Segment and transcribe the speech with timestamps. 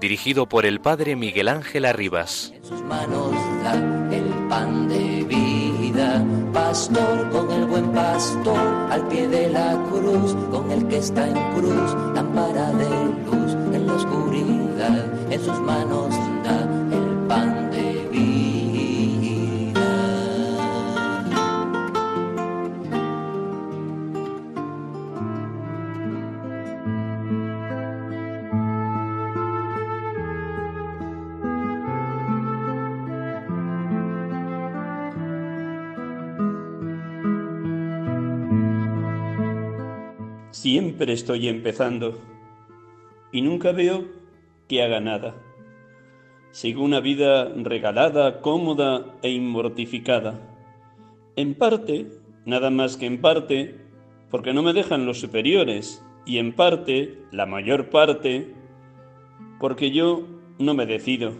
[0.00, 2.52] dirigido por el Padre Miguel Ángel Arribas.
[2.54, 3.74] En sus manos da
[4.14, 8.58] el pan de vida, pastor con el buen pastor,
[8.90, 12.88] al pie de la cruz, con el que está en cruz, lámpara de
[13.24, 16.14] luz en la oscuridad, en sus manos
[40.66, 42.18] Siempre estoy empezando
[43.30, 44.04] y nunca veo
[44.66, 45.36] que haga nada.
[46.50, 50.40] Sigo una vida regalada, cómoda e inmortificada.
[51.36, 52.08] En parte,
[52.44, 53.76] nada más que en parte,
[54.28, 58.52] porque no me dejan los superiores y en parte, la mayor parte,
[59.60, 60.26] porque yo
[60.58, 61.30] no me decido.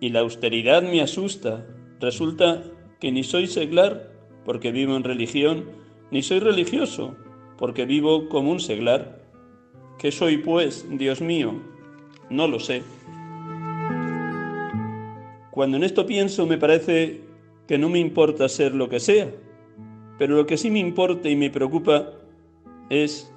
[0.00, 1.66] Y la austeridad me asusta.
[2.00, 2.62] Resulta
[3.00, 4.12] que ni soy seglar
[4.46, 5.66] porque vivo en religión,
[6.10, 7.18] ni soy religioso
[7.60, 9.20] porque vivo como un seglar.
[9.98, 11.52] ¿Qué soy, pues, Dios mío?
[12.30, 12.82] No lo sé.
[15.50, 17.20] Cuando en esto pienso me parece
[17.68, 19.30] que no me importa ser lo que sea,
[20.18, 22.12] pero lo que sí me importa y me preocupa
[22.88, 23.30] es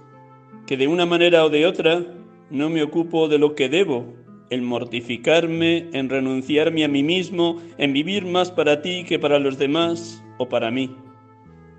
[0.65, 2.05] que de una manera o de otra
[2.49, 4.05] no me ocupo de lo que debo,
[4.49, 9.57] en mortificarme, en renunciarme a mí mismo, en vivir más para ti que para los
[9.57, 10.95] demás o para mí.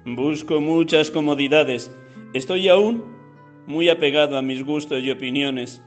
[0.04, 1.90] Busco muchas comodidades,
[2.34, 3.04] Estoy aún
[3.64, 5.80] muy apegado a mis gustos y opiniones.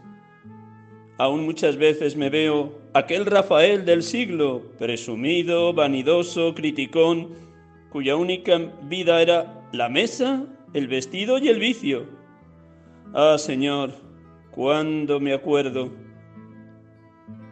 [1.17, 7.35] Aún muchas veces me veo aquel Rafael del siglo, presumido, vanidoso, criticón,
[7.89, 12.05] cuya única vida era la mesa, el vestido y el vicio.
[13.13, 13.91] Ah, Señor,
[14.51, 15.91] cuándo me acuerdo.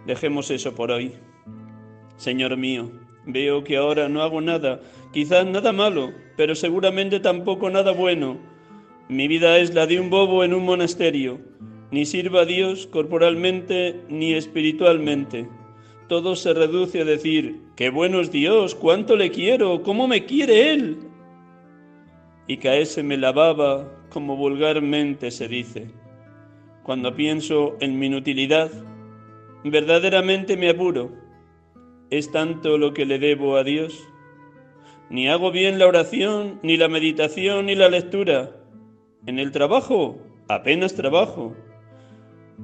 [0.05, 1.11] Dejemos eso por hoy.
[2.15, 2.89] Señor mío,
[3.25, 4.79] veo que ahora no hago nada,
[5.11, 8.54] quizás nada malo, pero seguramente tampoco nada bueno
[9.07, 11.39] mi vida es la de un bobo en un monasterio.
[11.91, 15.47] Ni sirva a Dios corporalmente ni espiritualmente.
[16.07, 20.73] Todo se reduce a decir, qué bueno es Dios, cuánto le quiero, cómo me quiere
[20.73, 20.97] Él.
[22.47, 25.91] Y caéseme la baba, como vulgarmente se dice.
[26.81, 28.71] Cuando pienso en mi inutilidad,
[29.63, 31.11] verdaderamente me apuro.
[32.09, 34.03] ¿Es tanto lo que le debo a Dios?
[35.11, 38.64] Ni hago bien la oración, ni la meditación, ni la lectura
[39.25, 41.55] en el trabajo, apenas trabajo.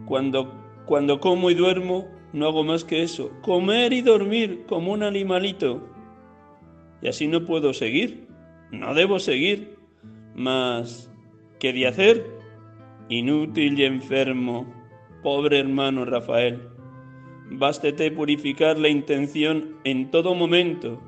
[0.05, 0.53] Cuando,
[0.85, 5.87] cuando como y duermo, no hago más que eso, comer y dormir como un animalito.
[7.01, 8.27] Y así no puedo seguir,
[8.71, 9.75] no debo seguir,
[10.35, 11.11] mas
[11.59, 12.25] ¿qué de hacer?
[13.09, 14.65] Inútil y enfermo,
[15.23, 16.61] pobre hermano Rafael.
[17.49, 21.01] Bástete purificar la intención en todo momento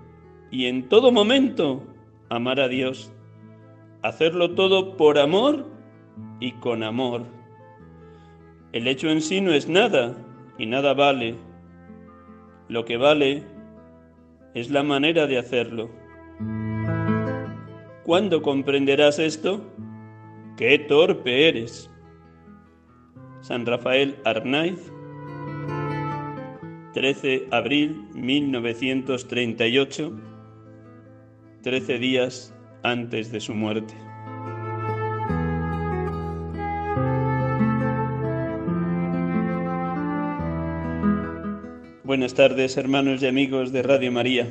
[0.52, 1.84] y en todo momento
[2.30, 3.14] amar a Dios
[4.04, 5.66] hacerlo todo por amor
[6.40, 7.24] y con amor.
[8.74, 10.16] El hecho en sí no es nada
[10.58, 11.36] y nada vale.
[12.68, 13.44] Lo que vale
[14.54, 15.90] es la manera de hacerlo.
[18.04, 19.62] ¿Cuándo comprenderás esto?
[20.58, 21.90] ¡Qué torpe eres!
[23.40, 24.92] San Rafael Arnaiz,
[26.94, 30.12] 13 abril 1938,
[31.62, 32.53] 13 días
[32.84, 33.94] antes de su muerte.
[42.04, 44.48] Buenas tardes hermanos y amigos de Radio María.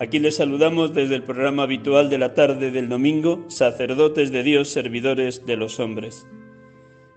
[0.00, 4.70] Aquí les saludamos desde el programa habitual de la tarde del domingo, Sacerdotes de Dios,
[4.70, 6.26] Servidores de los Hombres.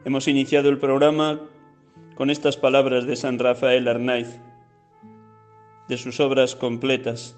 [0.05, 1.41] Hemos iniciado el programa
[2.15, 4.39] con estas palabras de San Rafael Arnaiz,
[5.87, 7.35] de sus obras completas,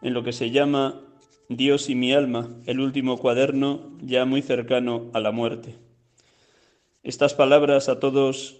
[0.00, 1.00] en lo que se llama
[1.48, 5.74] Dios y mi alma, el último cuaderno ya muy cercano a la muerte.
[7.02, 8.58] Estas palabras a todos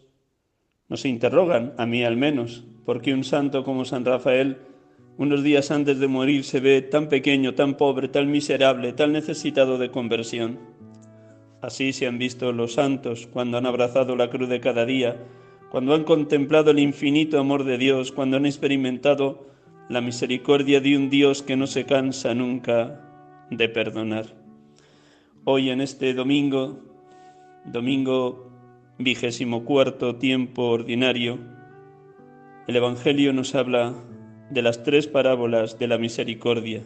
[0.89, 4.59] Nos interrogan, a mí al menos, por qué un santo como San Rafael,
[5.17, 9.79] unos días antes de morir, se ve tan pequeño, tan pobre, tan miserable, tan necesitado
[9.79, 10.59] de conversión.
[11.63, 15.17] Así se han visto los santos cuando han abrazado la cruz de cada día,
[15.71, 19.52] cuando han contemplado el infinito amor de Dios, cuando han experimentado
[19.93, 23.01] la misericordia de un Dios que no se cansa nunca
[23.51, 24.35] de perdonar.
[25.45, 26.81] Hoy en este domingo,
[27.67, 28.51] domingo
[28.99, 31.39] vigésimo cuarto tiempo ordinario,
[32.67, 33.95] el Evangelio nos habla
[34.51, 36.83] de las tres parábolas de la misericordia.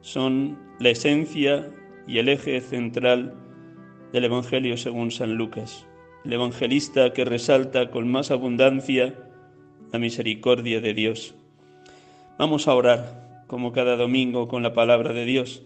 [0.00, 1.70] Son la esencia
[2.06, 3.34] y el eje central
[4.12, 5.86] del Evangelio según San Lucas
[6.24, 9.14] el evangelista que resalta con más abundancia
[9.92, 11.34] la misericordia de Dios.
[12.40, 15.62] Vamos a orar, como cada domingo, con la palabra de Dios.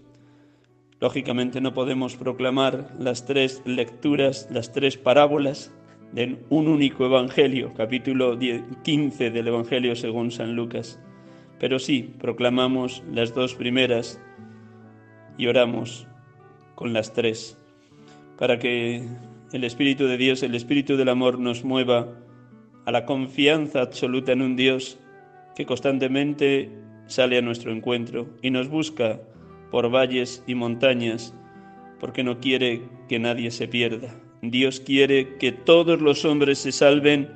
[0.99, 5.73] Lógicamente no podemos proclamar las tres lecturas, las tres parábolas
[6.11, 8.37] de un único Evangelio, capítulo
[8.83, 10.99] 15 del Evangelio según San Lucas,
[11.61, 14.21] pero sí proclamamos las dos primeras
[15.39, 16.09] y oramos
[16.75, 17.57] con las tres,
[18.37, 19.07] para que
[19.53, 22.09] el Espíritu de Dios, el Espíritu del amor nos mueva
[22.85, 24.99] a la confianza absoluta en un Dios
[25.55, 26.71] que constantemente
[27.07, 29.21] sale a nuestro encuentro y nos busca
[29.71, 31.35] por valles y montañas
[32.01, 34.15] porque no quiere que nadie se pierda.
[34.43, 37.31] Dios quiere que todos los hombres se salven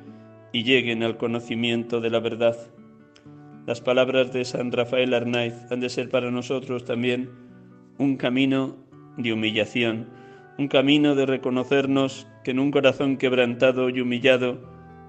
[0.51, 2.55] y lleguen al conocimiento de la verdad.
[3.65, 7.29] Las palabras de San Rafael Arnaiz han de ser para nosotros también
[7.97, 8.77] un camino
[9.17, 10.07] de humillación
[10.59, 14.59] un camino de reconocernos que en un corazón quebrantado y humillado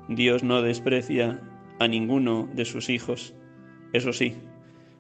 [0.09, 1.41] Dios no desprecia
[1.81, 3.35] a ninguno de sus hijos.
[3.93, 4.35] Eso sí,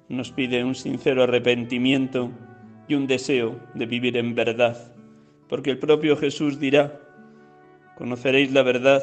[0.09, 2.32] nos pide un sincero arrepentimiento
[2.88, 4.93] y un deseo de vivir en verdad,
[5.49, 7.00] porque el propio Jesús dirá,
[7.97, 9.03] conoceréis la verdad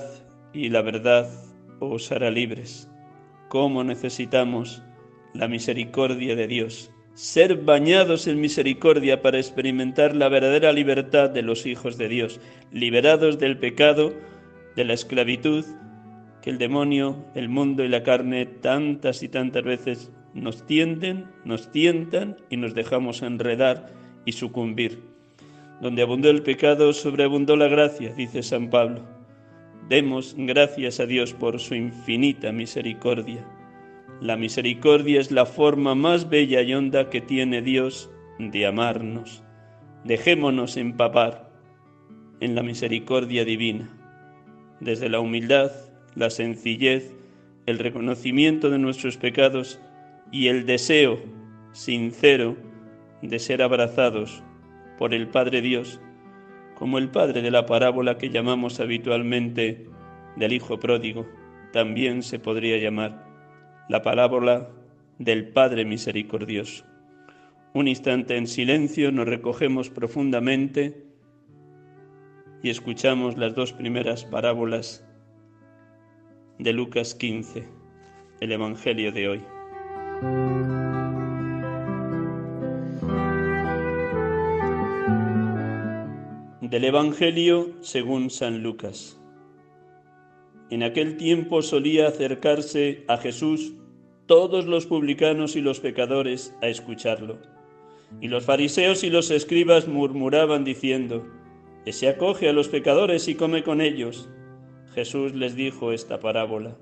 [0.51, 1.29] y la verdad
[1.79, 2.89] os hará libres.
[3.47, 4.83] ¿Cómo necesitamos
[5.33, 6.91] la misericordia de Dios?
[7.13, 12.39] ser bañados en misericordia para experimentar la verdadera libertad de los hijos de Dios,
[12.71, 14.13] liberados del pecado,
[14.75, 15.65] de la esclavitud
[16.49, 22.37] el demonio, el mundo y la carne tantas y tantas veces nos tienden, nos tientan
[22.49, 23.91] y nos dejamos enredar
[24.25, 25.01] y sucumbir.
[25.81, 29.01] Donde abundó el pecado, sobreabundó la gracia, dice San Pablo.
[29.89, 33.45] Demos gracias a Dios por su infinita misericordia.
[34.21, 38.09] La misericordia es la forma más bella y honda que tiene Dios
[38.39, 39.43] de amarnos.
[40.03, 41.51] Dejémonos empapar
[42.39, 43.89] en la misericordia divina.
[44.79, 45.71] Desde la humildad,
[46.17, 47.15] la sencillez,
[47.67, 49.79] el reconocimiento de nuestros pecados
[50.31, 51.19] y el deseo
[51.73, 52.57] sincero
[53.21, 54.43] de ser abrazados
[54.97, 56.01] por el Padre Dios,
[56.75, 59.85] como el Padre de la parábola que llamamos habitualmente
[60.35, 61.27] del Hijo Pródigo,
[61.71, 63.23] también se podría llamar
[63.87, 64.69] la parábola
[65.19, 66.83] del Padre Misericordioso.
[67.73, 71.05] Un instante en silencio nos recogemos profundamente
[72.63, 75.06] y escuchamos las dos primeras parábolas
[76.59, 77.65] de Lucas 15,
[78.39, 79.41] el Evangelio de hoy.
[86.61, 89.21] Del Evangelio según San Lucas.
[90.71, 93.73] En aquel tiempo solía acercarse a Jesús
[94.25, 97.37] todos los publicanos y los pecadores a escucharlo.
[98.19, 101.25] Y los fariseos y los escribas murmuraban diciendo,
[101.85, 104.29] Ese acoge a los pecadores y come con ellos.
[104.97, 106.75] Jesús les dijo esta parábola.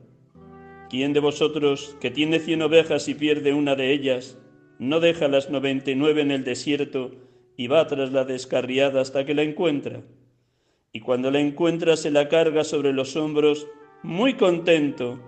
[0.90, 4.40] ¿Quién de vosotros que tiene cien ovejas y pierde una de ellas,
[4.80, 7.12] no deja las noventa y nueve en el desierto
[7.58, 10.02] y va tras la descarriada hasta que la encuentra?
[10.96, 13.68] y cuando la encuentra se la carga sobre los hombros
[14.02, 15.20] muy contento.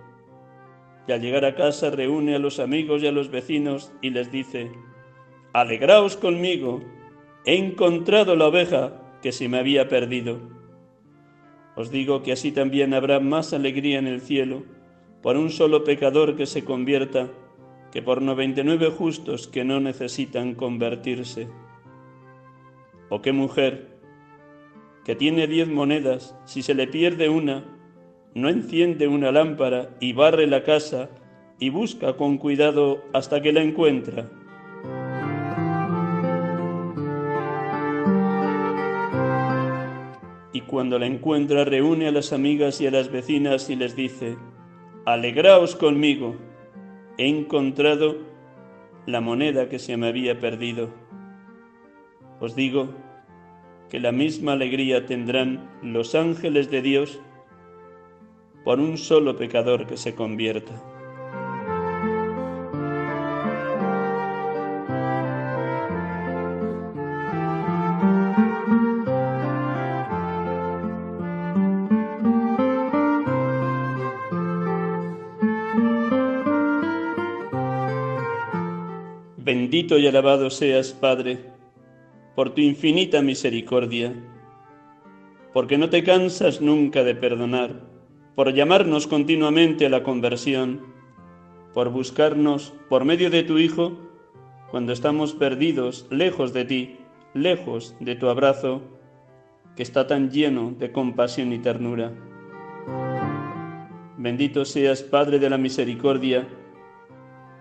[1.06, 4.32] Y al llegar a casa reúne a los amigos y a los vecinos y les
[4.32, 4.72] dice,
[5.52, 6.80] Alegraos conmigo,
[7.44, 10.57] he encontrado la oveja que se me había perdido.
[11.78, 14.64] Os digo que así también habrá más alegría en el cielo
[15.22, 17.28] por un solo pecador que se convierta
[17.92, 21.46] que por noventa y nueve justos que no necesitan convertirse.
[23.10, 23.96] ¿O qué mujer
[25.04, 27.64] que tiene diez monedas, si se le pierde una,
[28.34, 31.10] no enciende una lámpara y barre la casa
[31.60, 34.28] y busca con cuidado hasta que la encuentra.
[40.68, 44.36] Cuando la encuentra reúne a las amigas y a las vecinas y les dice,
[45.04, 46.36] Alegraos conmigo,
[47.16, 48.18] he encontrado
[49.06, 50.90] la moneda que se me había perdido.
[52.38, 52.90] Os digo
[53.88, 57.20] que la misma alegría tendrán los ángeles de Dios
[58.64, 60.87] por un solo pecador que se convierta.
[79.88, 81.38] Bendito y alabado seas, Padre,
[82.36, 84.12] por tu infinita misericordia,
[85.54, 87.88] porque no te cansas nunca de perdonar,
[88.34, 90.82] por llamarnos continuamente a la conversión,
[91.72, 93.96] por buscarnos por medio de tu Hijo
[94.70, 96.98] cuando estamos perdidos, lejos de ti,
[97.32, 98.82] lejos de tu abrazo,
[99.74, 102.12] que está tan lleno de compasión y ternura.
[104.18, 106.46] Bendito seas, Padre de la Misericordia,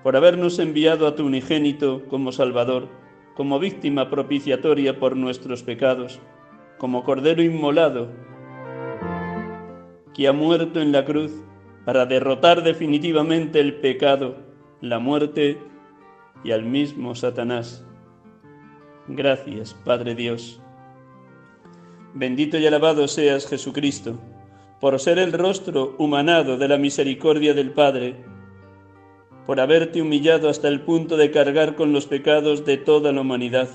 [0.07, 2.87] por habernos enviado a tu unigénito como Salvador,
[3.35, 6.21] como víctima propiciatoria por nuestros pecados,
[6.77, 8.07] como Cordero inmolado,
[10.13, 11.33] que ha muerto en la cruz
[11.83, 14.37] para derrotar definitivamente el pecado,
[14.79, 15.57] la muerte
[16.41, 17.85] y al mismo Satanás.
[19.09, 20.61] Gracias, Padre Dios.
[22.13, 24.17] Bendito y alabado seas Jesucristo,
[24.79, 28.36] por ser el rostro humanado de la misericordia del Padre,
[29.47, 33.69] por haberte humillado hasta el punto de cargar con los pecados de toda la humanidad,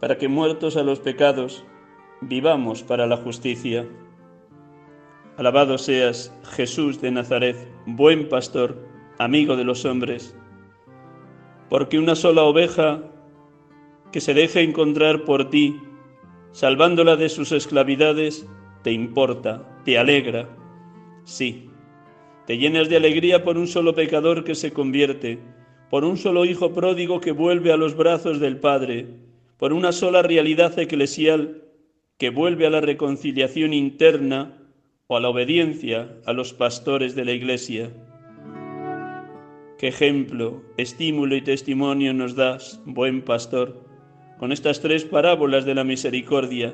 [0.00, 1.62] para que muertos a los pecados,
[2.22, 3.86] vivamos para la justicia.
[5.36, 8.82] Alabado seas, Jesús de Nazaret, buen pastor,
[9.18, 10.34] amigo de los hombres,
[11.68, 13.02] porque una sola oveja
[14.10, 15.78] que se deje encontrar por ti,
[16.52, 18.48] salvándola de sus esclavidades,
[18.82, 20.48] te importa, te alegra.
[21.24, 21.67] Sí,
[22.48, 25.38] te llenas de alegría por un solo pecador que se convierte,
[25.90, 29.06] por un solo hijo pródigo que vuelve a los brazos del Padre,
[29.58, 31.64] por una sola realidad eclesial
[32.16, 34.66] que vuelve a la reconciliación interna
[35.08, 37.90] o a la obediencia a los pastores de la Iglesia.
[39.76, 43.84] Qué ejemplo, estímulo y testimonio nos das, buen pastor,
[44.38, 46.72] con estas tres parábolas de la misericordia,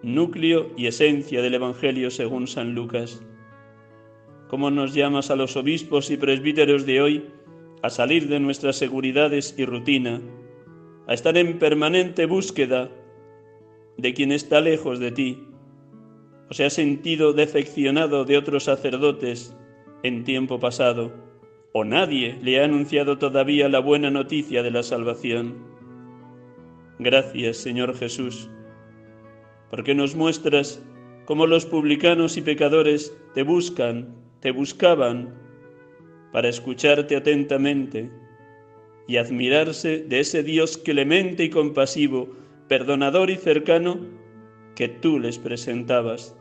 [0.00, 3.20] núcleo y esencia del Evangelio según San Lucas
[4.48, 7.26] cómo nos llamas a los obispos y presbíteros de hoy
[7.82, 10.20] a salir de nuestras seguridades y rutina,
[11.06, 12.90] a estar en permanente búsqueda
[13.96, 15.44] de quien está lejos de ti,
[16.50, 19.54] o se ha sentido defeccionado de otros sacerdotes
[20.02, 21.12] en tiempo pasado,
[21.72, 25.56] o nadie le ha anunciado todavía la buena noticia de la salvación.
[26.98, 28.50] Gracias, Señor Jesús,
[29.70, 30.82] porque nos muestras
[31.26, 35.34] cómo los publicanos y pecadores te buscan te buscaban
[36.32, 38.10] para escucharte atentamente
[39.06, 42.28] y admirarse de ese Dios clemente y compasivo,
[42.68, 43.98] perdonador y cercano
[44.74, 46.36] que tú les presentabas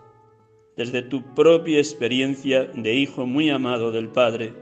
[0.76, 4.54] desde tu propia experiencia de hijo muy amado del Padre.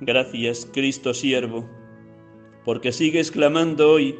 [0.00, 1.68] Gracias, Cristo siervo,
[2.64, 4.14] porque sigues clamando hoy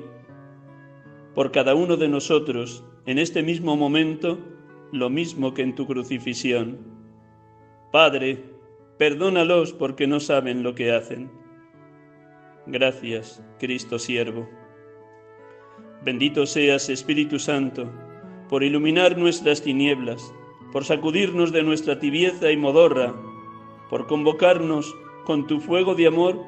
[1.35, 4.39] por cada uno de nosotros en este mismo momento
[4.91, 6.98] lo mismo que en tu crucifixión
[7.91, 8.45] Padre,
[8.99, 11.31] perdónalos porque no saben lo que hacen.
[12.67, 14.47] Gracias, Cristo siervo.
[16.05, 17.91] Bendito seas, Espíritu Santo,
[18.51, 20.35] por iluminar nuestras tinieblas,
[20.71, 23.15] por sacudirnos de nuestra tibieza y modorra,
[23.89, 26.45] por convocarnos con tu fuego de amor,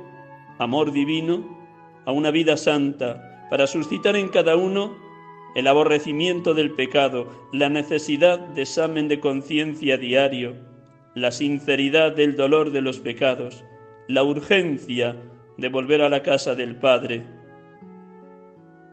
[0.59, 1.59] amor divino,
[2.05, 4.95] a una vida santa, para suscitar en cada uno
[5.55, 10.70] el aborrecimiento del pecado, la necesidad de examen de conciencia diario,
[11.21, 13.62] la sinceridad del dolor de los pecados,
[14.09, 15.17] la urgencia
[15.59, 17.25] de volver a la casa del Padre.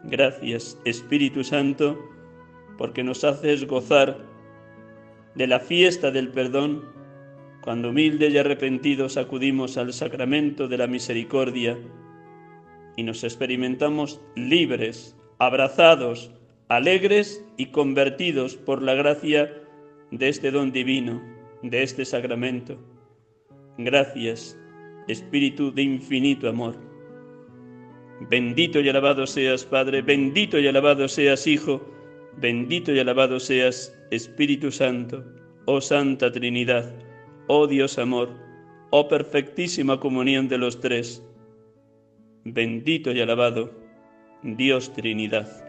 [0.03, 1.97] Gracias, Espíritu Santo,
[2.77, 4.17] porque nos haces gozar
[5.35, 6.83] de la fiesta del perdón
[7.61, 11.77] cuando humildes y arrepentidos acudimos al sacramento de la misericordia
[12.97, 16.31] y nos experimentamos libres, abrazados,
[16.67, 19.53] alegres y convertidos por la gracia
[20.11, 22.77] de este don divino de este sacramento.
[23.77, 24.57] Gracias,
[25.07, 26.75] Espíritu de infinito amor.
[28.29, 31.81] Bendito y alabado seas, Padre, bendito y alabado seas, Hijo,
[32.37, 35.23] bendito y alabado seas, Espíritu Santo,
[35.65, 36.91] oh Santa Trinidad,
[37.47, 38.29] oh Dios amor,
[38.89, 41.23] oh perfectísima comunión de los tres.
[42.43, 43.71] Bendito y alabado,
[44.41, 45.66] Dios Trinidad.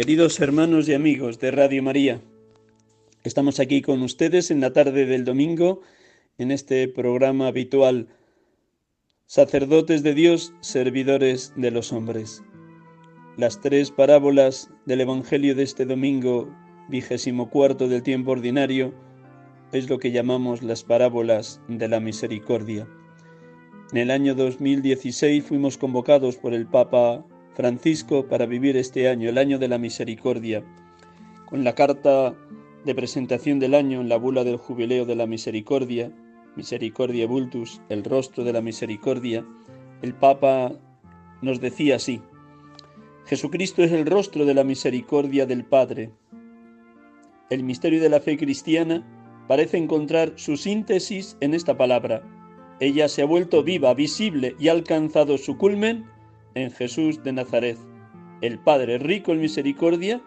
[0.00, 2.22] Queridos hermanos y amigos de Radio María,
[3.22, 5.82] estamos aquí con ustedes en la tarde del domingo
[6.38, 8.08] en este programa habitual
[9.26, 12.42] Sacerdotes de Dios, servidores de los hombres.
[13.36, 16.48] Las tres parábolas del Evangelio de este domingo,
[16.88, 18.94] vigésimo cuarto del tiempo ordinario,
[19.74, 22.88] es lo que llamamos las parábolas de la misericordia.
[23.92, 27.22] En el año 2016 fuimos convocados por el Papa
[27.60, 30.64] Francisco para vivir este año, el año de la misericordia,
[31.44, 32.34] con la carta
[32.86, 36.10] de presentación del año en la bula del jubileo de la misericordia,
[36.56, 39.44] Misericordia Vultus, el rostro de la misericordia,
[40.00, 40.72] el Papa
[41.42, 42.22] nos decía así,
[43.26, 46.12] Jesucristo es el rostro de la misericordia del Padre.
[47.50, 49.06] El misterio de la fe cristiana
[49.48, 52.22] parece encontrar su síntesis en esta palabra.
[52.80, 56.06] Ella se ha vuelto viva, visible y ha alcanzado su culmen
[56.54, 57.78] en Jesús de Nazaret,
[58.40, 60.20] el Padre rico en misericordia,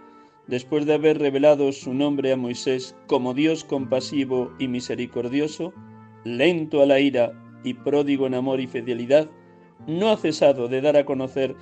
[0.48, 5.74] después de haber revelado su nombre a Moisés como Dios compasivo y misericordioso,
[6.24, 7.34] lento a la ira
[7.64, 9.30] y pródigo en amor y fidelidad,
[9.88, 11.56] no ha cesado de dar a conocer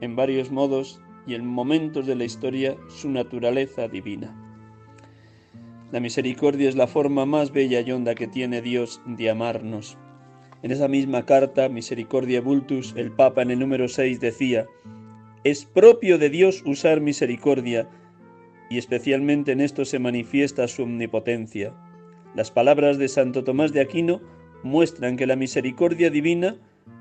[0.00, 4.42] en varios modos y en momentos de la historia su naturaleza divina.
[5.92, 9.96] La misericordia es la forma más bella y honda que tiene Dios de amarnos.
[10.62, 14.66] En esa misma carta, Misericordia Vultus, el Papa en el número 6 decía,
[15.44, 17.88] es propio de Dios usar misericordia,
[18.68, 21.72] y especialmente en esto se manifiesta su omnipotencia.
[22.34, 24.20] Las palabras de Santo Tomás de Aquino
[24.62, 26.56] muestran que la misericordia divina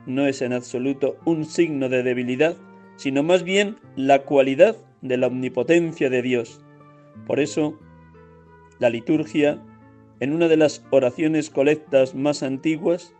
[0.06, 2.56] no es en absoluto un signo de debilidad,
[2.98, 6.62] sino más bien la cualidad de la omnipotencia de Dios.
[7.26, 7.80] Por eso,
[8.80, 9.60] la liturgia,
[10.20, 13.16] en una de las oraciones colectas más antiguas,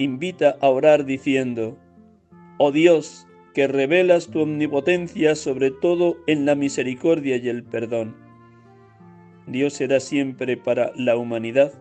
[0.00, 1.78] invita a orar diciendo,
[2.58, 8.14] Oh Dios, que revelas tu omnipotencia sobre todo en la misericordia y el perdón.
[9.46, 11.72] Dios será siempre para la humanidad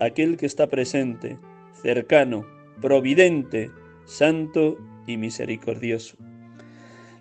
[0.00, 1.38] aquel que está presente,
[1.72, 2.46] cercano,
[2.80, 3.70] providente,
[4.04, 6.16] santo y misericordioso.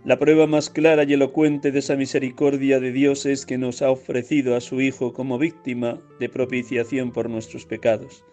[0.06, 3.92] La prueba más clara y elocuente de esa misericordia de Dios es que nos ha
[3.92, 8.24] ofrecido a su Hijo como víctima de propiciación por nuestros pecados.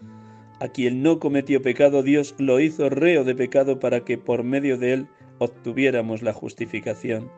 [0.60, 4.78] A quien no cometió pecado Dios lo hizo reo de pecado para que por medio
[4.78, 7.30] de él obtuviéramos la justificación.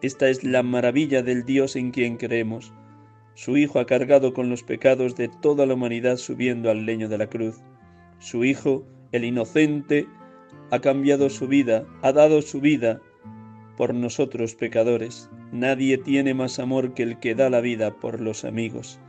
[0.00, 2.72] Esta es la maravilla del Dios en quien creemos.
[3.34, 7.18] Su Hijo ha cargado con los pecados de toda la humanidad subiendo al leño de
[7.18, 7.60] la cruz.
[8.18, 10.06] Su Hijo, el inocente,
[10.70, 13.00] ha cambiado su vida, ha dado su vida
[13.76, 15.30] por nosotros pecadores.
[15.52, 19.00] Nadie tiene más amor que el que da la vida por los amigos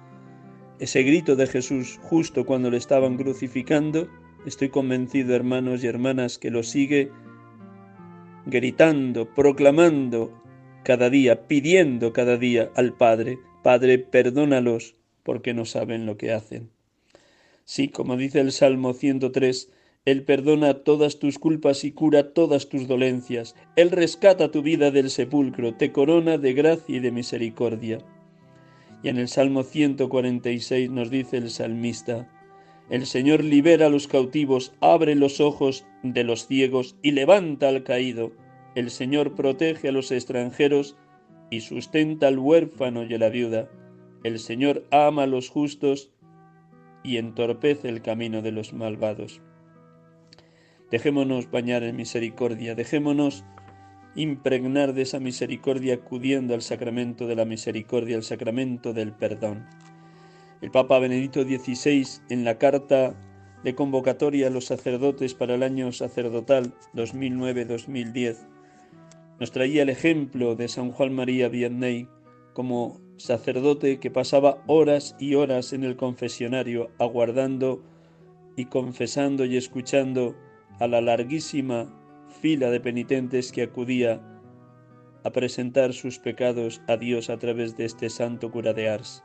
[0.80, 4.08] ese grito de Jesús justo cuando le estaban crucificando,
[4.46, 7.12] estoy convencido, hermanos y hermanas, que lo sigue
[8.46, 10.42] gritando, proclamando
[10.84, 16.70] cada día, pidiendo cada día al Padre, Padre, perdónalos porque no saben lo que hacen.
[17.66, 19.70] Sí, como dice el Salmo 103,
[20.06, 23.56] Él perdona todas tus culpas y cura todas tus dolencias.
[23.76, 28.00] Él rescata tu vida del sepulcro, te corona de gracia y de misericordia.
[29.02, 32.30] Y en el Salmo 146 nos dice el salmista,
[32.90, 37.84] El Señor libera a los cautivos, abre los ojos de los ciegos y levanta al
[37.84, 38.32] caído.
[38.76, 40.98] El Señor protege a los extranjeros
[41.50, 43.70] y sustenta al huérfano y a la viuda.
[44.24, 46.12] El Señor ama a los justos
[47.04, 49.42] y entorpece el camino de los malvados.
[50.92, 53.46] Dejémonos bañar en misericordia, dejémonos
[54.16, 59.66] impregnar de esa misericordia acudiendo al sacramento de la misericordia, al sacramento del perdón.
[60.62, 63.16] El Papa Benedicto XVI, en la carta
[63.64, 68.38] de convocatoria a los sacerdotes para el año sacerdotal 2009-2010,
[69.40, 72.08] nos traía el ejemplo de San Juan María Vianney
[72.54, 77.82] como sacerdote que pasaba horas y horas en el confesionario aguardando
[78.56, 80.36] y confesando y escuchando
[80.80, 81.99] a la larguísima
[82.30, 84.22] fila de penitentes que acudía
[85.24, 89.24] a presentar sus pecados a Dios a través de este santo cura de Ars.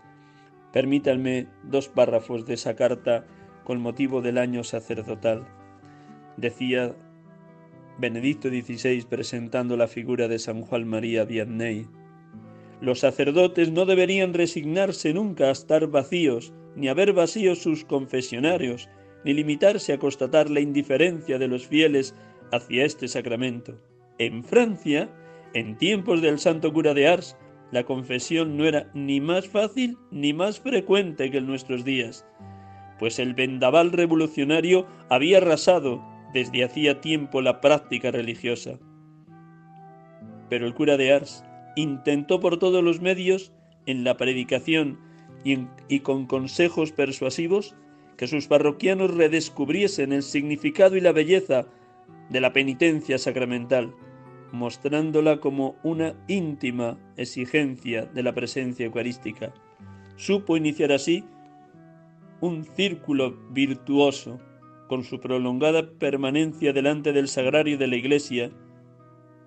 [0.73, 3.27] Permítanme dos párrafos de esa carta
[3.65, 5.47] con motivo del año sacerdotal.
[6.37, 6.97] Decía
[7.99, 11.87] Benedicto XVI presentando la figura de San Juan María Vianney.
[12.81, 18.89] Los sacerdotes no deberían resignarse nunca a estar vacíos, ni a ver vacíos sus confesionarios,
[19.25, 22.15] ni limitarse a constatar la indiferencia de los fieles
[22.53, 23.81] hacia este sacramento.
[24.19, 25.11] En Francia,
[25.55, 27.37] en tiempos del santo cura de Ars,
[27.71, 32.27] la confesión no era ni más fácil ni más frecuente que en nuestros días,
[32.99, 36.03] pues el vendaval revolucionario había arrasado
[36.33, 38.79] desde hacía tiempo la práctica religiosa.
[40.49, 41.45] Pero el cura de Ars
[41.77, 43.53] intentó por todos los medios,
[43.87, 44.99] en la predicación
[45.45, 47.75] y, con consejos persuasivos,
[48.17, 51.67] que sus parroquianos redescubriesen el significado y la belleza
[52.31, 53.95] de la penitencia sacramental,
[54.53, 59.53] mostrándola como una íntima exigencia de la presencia eucarística.
[60.17, 61.25] Supo iniciar así
[62.41, 64.39] un círculo virtuoso,
[64.89, 68.51] con su prolongada permanencia delante del sagrario de la iglesia,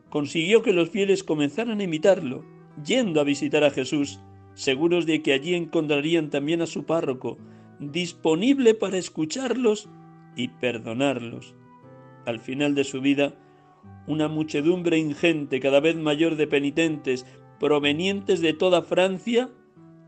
[0.10, 2.44] consiguió que los fieles comenzaran a imitarlo,
[2.84, 4.20] yendo a visitar a Jesús,
[4.56, 7.38] seguros de que allí encontrarían también a su párroco,
[7.80, 9.90] disponible para escucharlos
[10.36, 11.54] y perdonarlos.
[12.28, 13.36] Al final de su vida,
[14.06, 17.26] una muchedumbre ingente, cada vez mayor de penitentes,
[17.58, 19.50] provenientes de toda Francia,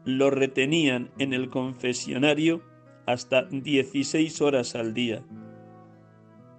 [0.03, 2.61] lo retenían en el confesionario
[3.05, 5.23] hasta 16 horas al día.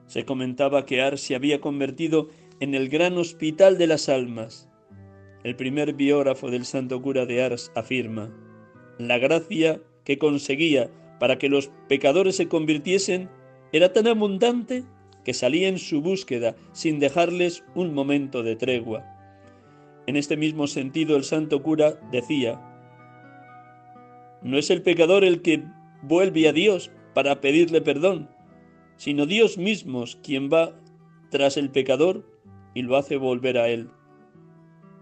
[0.06, 4.66] Se comentaba que Ars se había convertido en el gran hospital de las almas.
[5.44, 8.34] El primer biógrafo del santo cura de Ars afirma,
[8.98, 13.28] la gracia que conseguía para que los pecadores se convirtiesen
[13.72, 14.84] era tan abundante
[15.24, 19.04] que salía en su búsqueda sin dejarles un momento de tregua.
[20.06, 22.60] En este mismo sentido el santo cura decía,
[24.42, 25.62] no es el pecador el que
[26.02, 28.30] vuelve a Dios para pedirle perdón,
[28.96, 30.78] sino Dios mismo quien va
[31.30, 32.26] tras el pecador
[32.74, 33.90] y lo hace volver a Él.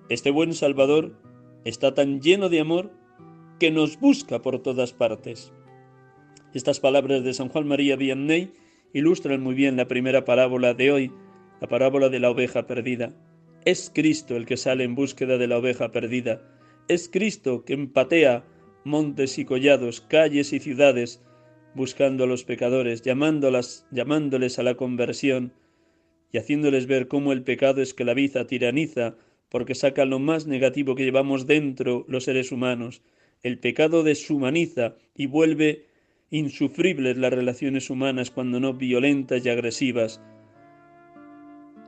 [0.09, 1.21] Este buen Salvador
[1.65, 2.93] está tan lleno de amor
[3.59, 5.53] que nos busca por todas partes.
[6.55, 8.53] Estas palabras de San Juan María Vianney
[8.93, 11.13] ilustran muy bien la primera parábola de hoy,
[11.61, 13.15] la parábola de la oveja perdida.
[13.65, 16.43] Es Cristo el que sale en búsqueda de la oveja perdida.
[16.89, 18.45] Es Cristo que empatea
[18.85, 21.23] montes y collados, calles y ciudades,
[21.75, 25.53] buscando a los pecadores, llamándolas, llamándoles a la conversión
[26.33, 29.17] y haciéndoles ver cómo el pecado esclaviza, tiraniza,
[29.49, 33.03] porque saca lo más negativo que llevamos dentro los seres humanos.
[33.43, 35.88] El pecado deshumaniza y vuelve
[36.31, 40.21] insufribles las relaciones humanas cuando no violentas y agresivas.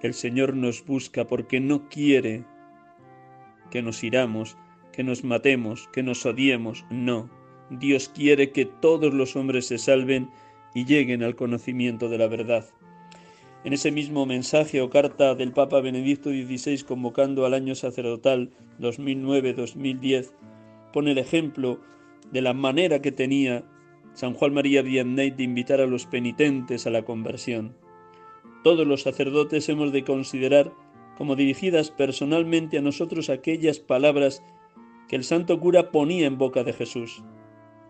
[0.03, 2.45] El Señor nos busca porque no quiere
[3.71, 4.57] que nos iramos,
[4.93, 6.87] que nos matemos, que nos odiemos.
[6.91, 7.31] No,
[7.71, 10.31] Dios quiere que todos los hombres se salven
[10.75, 12.67] y lleguen al conocimiento de la verdad.
[13.63, 18.51] En ese mismo mensaje o carta del Papa Benedicto XVI convocando al año sacerdotal
[18.81, 20.31] 2009-2010,
[20.95, 21.79] pone el ejemplo
[22.33, 23.65] de la manera que tenía
[24.15, 27.77] San Juan María Vianney de invitar a los penitentes a la conversión.
[28.63, 30.73] Todos los sacerdotes hemos de considerar
[31.17, 34.43] como dirigidas personalmente a nosotros aquellas palabras
[35.09, 37.23] que el santo cura ponía en boca de Jesús.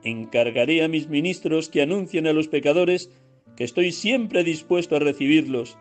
[0.02, 3.11] Encargaré a mis ministros que anuncien a los pecadores
[3.56, 5.76] que estoy siempre dispuesto a recibirlos,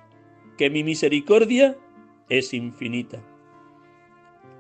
[0.58, 1.78] que mi misericordia
[2.28, 3.24] es infinita.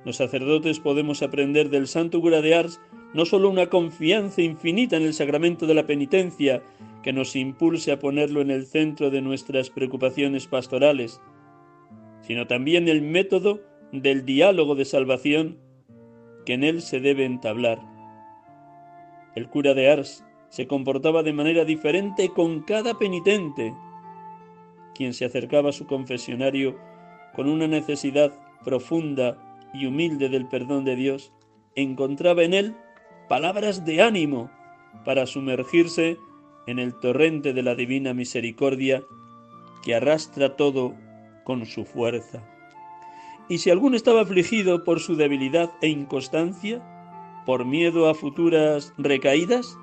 [0.05, 2.79] Los sacerdotes podemos aprender del santo cura de Ars
[3.13, 6.61] no solo una confianza infinita en el sacramento de la penitencia,
[7.03, 11.21] que nos impulse a ponerlo en el centro de nuestras preocupaciones pastorales,
[12.21, 15.57] sino también el método del diálogo de salvación
[16.45, 17.79] que en él se debe entablar.
[19.35, 23.73] El cura de Ars se comportaba de manera diferente con cada penitente,
[24.93, 26.77] quien se acercaba a su confesionario
[27.35, 29.37] con una necesidad profunda
[29.73, 31.31] y humilde del perdón de Dios,
[31.75, 32.75] encontraba en él
[33.29, 34.49] palabras de ánimo
[35.05, 36.17] para sumergirse
[36.67, 39.03] en el torrente de la divina misericordia
[39.83, 40.95] que arrastra todo
[41.45, 42.43] con su fuerza.
[43.47, 46.83] Y si alguno estaba afligido por su debilidad e inconstancia,
[47.45, 49.77] por miedo a futuras recaídas,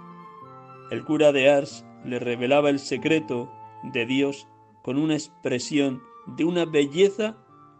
[0.90, 3.50] el cura de Ars le revelaba el secreto
[3.92, 4.46] de Dios
[4.82, 7.36] con una expresión de una belleza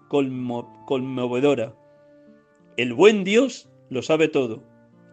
[0.09, 1.75] conmovedora.
[2.77, 4.63] El buen Dios lo sabe todo,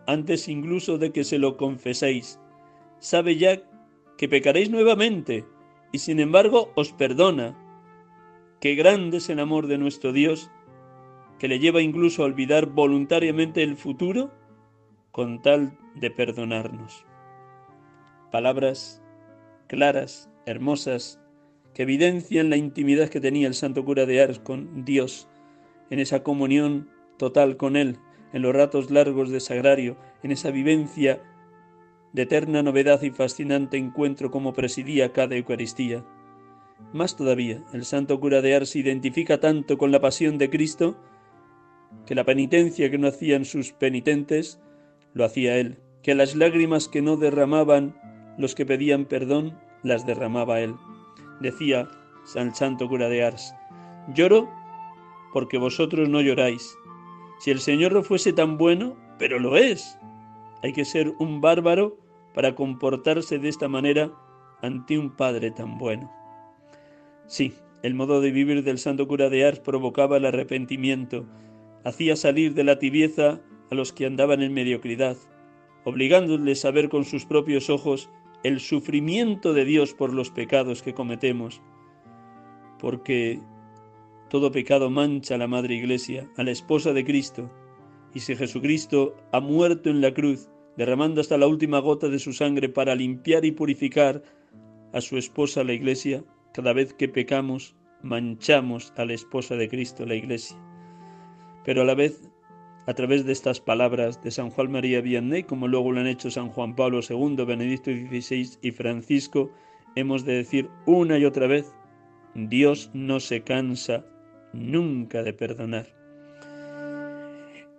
[0.07, 2.39] antes incluso de que se lo confeséis.
[2.99, 3.61] Sabe ya
[4.17, 5.45] que pecaréis nuevamente
[5.91, 7.59] y sin embargo os perdona.
[8.59, 10.49] Qué grande es el amor de nuestro Dios,
[11.39, 14.31] que le lleva incluso a olvidar voluntariamente el futuro
[15.11, 17.05] con tal de perdonarnos
[18.33, 18.99] palabras
[19.67, 21.21] claras, hermosas,
[21.75, 25.27] que evidencian la intimidad que tenía el santo cura de Ars con Dios,
[25.91, 26.89] en esa comunión
[27.19, 27.99] total con Él,
[28.33, 31.21] en los ratos largos de sagrario, en esa vivencia
[32.11, 36.03] de eterna novedad y fascinante encuentro como presidía cada Eucaristía.
[36.91, 40.97] Más todavía, el santo cura de Ars se identifica tanto con la pasión de Cristo
[42.05, 44.59] que la penitencia que no hacían sus penitentes
[45.13, 47.95] lo hacía Él, que las lágrimas que no derramaban
[48.37, 50.75] los que pedían perdón las derramaba él.
[51.39, 51.89] Decía
[52.25, 53.53] San Santo Cura de Ars,
[54.13, 54.49] lloro
[55.33, 56.77] porque vosotros no lloráis,
[57.39, 59.97] Si el Señor no fuese tan bueno, pero lo es.
[60.61, 61.97] Hay que ser un bárbaro
[62.33, 64.11] para comportarse de esta manera
[64.61, 66.11] ante un Padre tan bueno.
[67.27, 71.25] Sí, el modo de vivir del santo cura de Ars provocaba el arrepentimiento,
[71.83, 75.17] hacía salir de la tibieza a los que andaban en mediocridad,
[75.83, 78.09] obligándoles a ver con sus propios ojos
[78.43, 81.61] el sufrimiento de Dios por los pecados que cometemos,
[82.79, 83.41] porque
[84.33, 87.51] todo pecado mancha a la Madre Iglesia, a la esposa de Cristo,
[88.15, 92.33] y si Jesucristo ha muerto en la cruz, derramando hasta la última gota de su
[92.33, 94.23] sangre para limpiar y purificar
[94.91, 100.03] a su esposa la Iglesia, cada vez que pecamos, manchamos a la esposa de Cristo,
[100.03, 100.57] la Iglesia.
[101.63, 102.27] Pero a la vez,
[102.87, 106.31] a través de estas palabras de San Juan María Vianney, como luego lo han hecho
[106.31, 109.51] San Juan Pablo II, Benedicto XVI y Francisco,
[109.95, 111.71] hemos de decir una y otra vez,
[112.33, 114.07] Dios no se cansa
[114.53, 115.87] nunca de perdonar.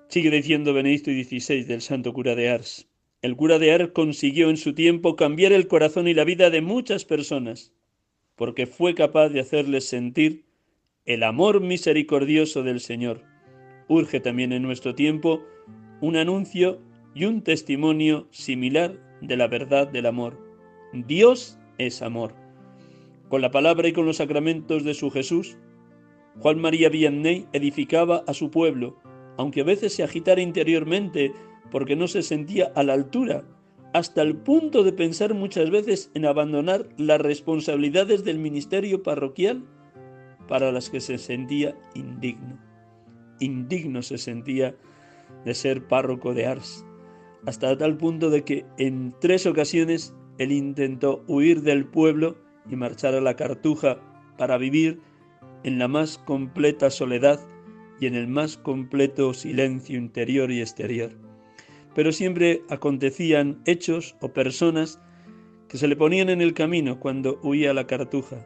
[0.08, 2.88] Sigue diciendo Benedicto XVI del Santo Cura de Ars.
[3.22, 6.60] El cura de Ars consiguió en su tiempo cambiar el corazón y la vida de
[6.60, 7.72] muchas personas
[8.36, 10.44] porque fue capaz de hacerles sentir
[11.04, 13.22] el amor misericordioso del Señor.
[13.88, 15.42] Urge también en nuestro tiempo
[16.00, 16.80] un anuncio
[17.14, 20.38] y un testimonio similar de la verdad del amor.
[20.92, 22.34] Dios es amor.
[23.28, 25.56] Con la palabra y con los sacramentos de su Jesús,
[26.40, 28.96] Juan María Vianney edificaba a su pueblo,
[29.36, 31.32] aunque a veces se agitara interiormente
[31.70, 33.44] porque no se sentía a la altura
[33.94, 39.64] hasta el punto de pensar muchas veces en abandonar las responsabilidades del ministerio parroquial
[40.48, 42.58] para las que se sentía indigno.
[43.38, 44.74] Indigno se sentía
[45.44, 46.84] de ser párroco de Ars,
[47.46, 52.36] hasta tal punto de que en tres ocasiones él intentó huir del pueblo
[52.68, 54.00] y marchar a la Cartuja
[54.36, 55.00] para vivir
[55.64, 57.40] en la más completa soledad
[58.00, 61.10] y en el más completo silencio interior y exterior
[61.94, 65.00] pero siempre acontecían hechos o personas
[65.68, 68.44] que se le ponían en el camino cuando huía la cartuja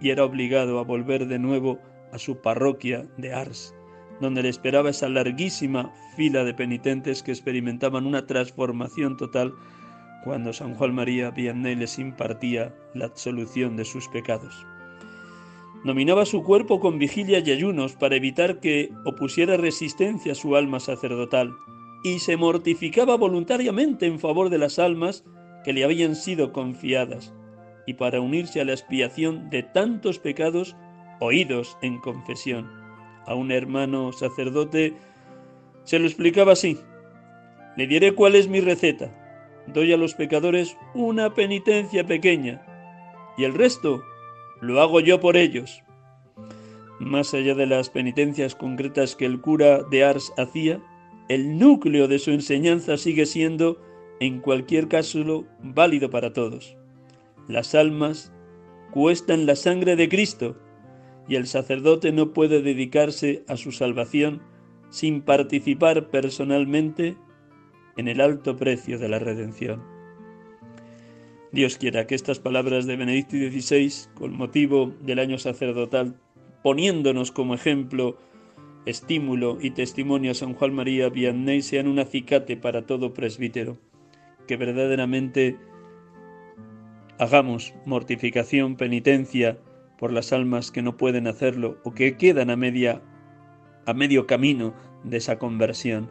[0.00, 1.78] y era obligado a volver de nuevo
[2.12, 3.74] a su parroquia de Ars,
[4.20, 9.52] donde le esperaba esa larguísima fila de penitentes que experimentaban una transformación total
[10.24, 14.66] cuando San Juan María Vianney les impartía la absolución de sus pecados.
[15.84, 20.80] Nominaba su cuerpo con vigilia y ayunos para evitar que opusiera resistencia a su alma
[20.80, 21.54] sacerdotal
[22.02, 25.24] y se mortificaba voluntariamente en favor de las almas
[25.64, 27.32] que le habían sido confiadas
[27.86, 30.76] y para unirse a la expiación de tantos pecados
[31.20, 32.70] oídos en confesión.
[33.26, 34.94] A un hermano sacerdote
[35.84, 36.78] se lo explicaba así.
[37.76, 39.14] Le diré cuál es mi receta.
[39.68, 42.62] Doy a los pecadores una penitencia pequeña
[43.36, 44.02] y el resto
[44.60, 45.82] lo hago yo por ellos.
[46.98, 50.82] Más allá de las penitencias concretas que el cura de Ars hacía,
[51.28, 53.80] el núcleo de su enseñanza sigue siendo,
[54.20, 56.76] en cualquier caso, válido para todos.
[57.46, 58.32] Las almas
[58.90, 60.56] cuestan la sangre de Cristo
[61.28, 64.42] y el sacerdote no puede dedicarse a su salvación
[64.90, 67.16] sin participar personalmente
[67.96, 69.97] en el alto precio de la redención.
[71.50, 76.14] Dios quiera que estas palabras de Benedicto XVI, con motivo del año sacerdotal,
[76.62, 78.18] poniéndonos como ejemplo
[78.84, 83.78] estímulo y testimonio a San Juan María Vianney sean un acicate para todo presbítero,
[84.46, 85.56] que verdaderamente
[87.18, 89.58] hagamos mortificación, penitencia
[89.98, 93.02] por las almas que no pueden hacerlo o que quedan a media
[93.86, 96.10] a medio camino de esa conversión.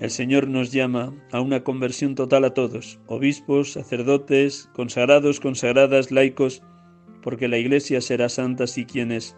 [0.00, 6.62] El Señor nos llama a una conversión total a todos, obispos, sacerdotes, consagrados, consagradas, laicos,
[7.20, 9.36] porque la Iglesia será santa si quienes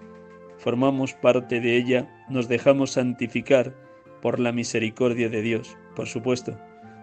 [0.59, 3.75] formamos parte de ella, nos dejamos santificar
[4.23, 5.77] por la misericordia de Dios.
[5.97, 6.57] Por supuesto,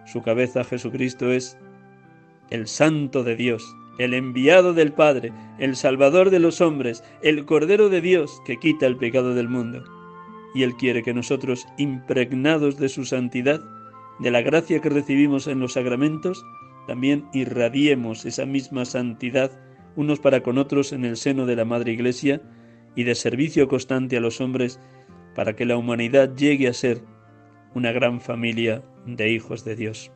[0.06, 1.58] su cabeza Jesucristo es
[2.48, 3.62] el Santo de Dios,
[3.98, 8.86] el enviado del Padre, el Salvador de los hombres, el Cordero de Dios que quita
[8.86, 9.99] el pecado del mundo.
[10.54, 13.60] Y Él quiere que nosotros, impregnados de su santidad,
[14.18, 16.44] de la gracia que recibimos en los sacramentos,
[16.86, 19.50] también irradiemos esa misma santidad
[19.96, 22.40] unos para con otros en el seno de la Madre Iglesia,
[22.94, 24.80] y de servicio constante a los hombres
[25.34, 27.02] para que la humanidad llegue a ser
[27.74, 30.10] una gran familia de hijos de Dios.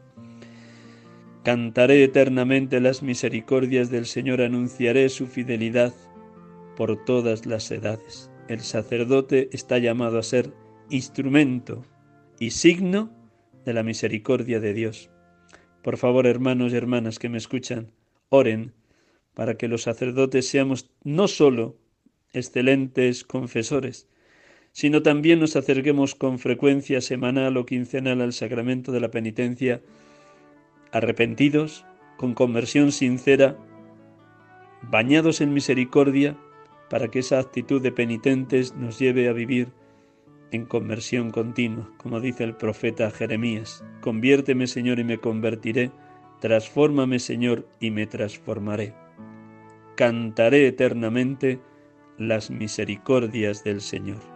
[1.45, 5.95] Cantaré eternamente las misericordias del Señor, anunciaré su fidelidad
[6.77, 8.31] por todas las edades.
[8.49, 10.53] El sacerdote está llamado a ser
[10.91, 11.85] instrumento
[12.39, 13.11] y signo
[13.65, 15.11] de la misericordia de Dios.
[15.83, 17.93] Por favor, hermanos y hermanas que me escuchan,
[18.29, 18.75] oren
[19.33, 21.79] para que los sacerdotes seamos no sólo
[22.35, 24.09] excelentes confesores,
[24.73, 29.81] sino también nos acerquemos con frecuencia semanal o quincenal al sacramento de la penitencia,
[30.93, 33.57] arrepentidos, con conversión sincera,
[34.83, 36.37] bañados en misericordia,
[36.95, 39.73] para que esa actitud de penitentes nos lleve a vivir
[40.53, 43.85] en conversión continua, como dice el profeta Jeremías.
[44.01, 45.91] Conviérteme, Señor, y me convertiré.
[46.41, 48.95] Transfórmame, Señor, y me transformaré.
[49.97, 51.59] Cantaré eternamente
[52.17, 54.34] las misericordias del Señor.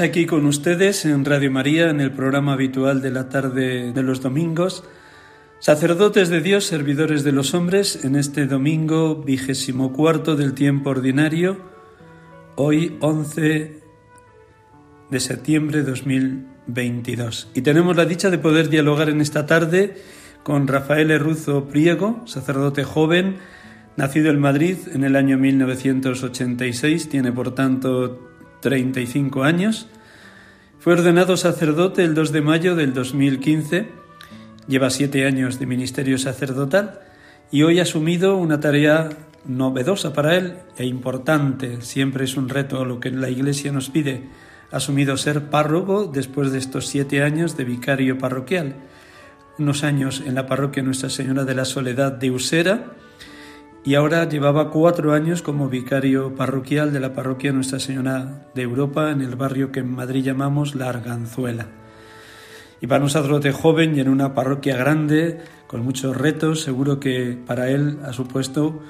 [0.00, 4.22] Aquí con ustedes en Radio María, en el programa habitual de la tarde de los
[4.22, 4.82] domingos.
[5.58, 11.58] Sacerdotes de Dios, servidores de los hombres, en este domingo vigésimo cuarto del tiempo ordinario,
[12.56, 13.82] hoy 11
[15.10, 17.50] de septiembre de 2022.
[17.52, 19.96] Y tenemos la dicha de poder dialogar en esta tarde
[20.42, 23.36] con Rafael Erruzo Priego, sacerdote joven,
[23.98, 28.29] nacido en Madrid en el año 1986, tiene por tanto
[28.60, 29.88] 35 años.
[30.78, 33.88] Fue ordenado sacerdote el 2 de mayo del 2015.
[34.66, 37.00] Lleva siete años de ministerio sacerdotal
[37.50, 39.10] y hoy ha asumido una tarea
[39.44, 41.82] novedosa para él e importante.
[41.82, 44.28] Siempre es un reto lo que la Iglesia nos pide.
[44.70, 48.76] Ha asumido ser párroco después de estos siete años de vicario parroquial.
[49.58, 52.92] Unos años en la parroquia Nuestra Señora de la Soledad de Usera
[53.84, 59.10] y ahora llevaba cuatro años como vicario parroquial de la parroquia Nuestra Señora de Europa
[59.10, 61.68] en el barrio que en Madrid llamamos La Arganzuela.
[62.82, 67.38] Y para un sacerdote joven y en una parroquia grande, con muchos retos, seguro que
[67.46, 68.80] para él ha supuesto,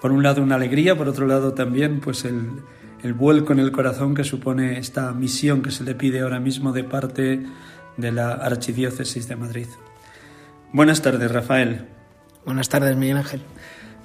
[0.00, 2.62] por un lado, una alegría, por otro lado también, pues el,
[3.02, 6.72] el vuelco en el corazón que supone esta misión que se le pide ahora mismo
[6.72, 7.46] de parte
[7.96, 9.66] de la Archidiócesis de Madrid.
[10.72, 11.88] Buenas tardes, Rafael.
[12.44, 13.42] Buenas tardes, Miguel Ángel.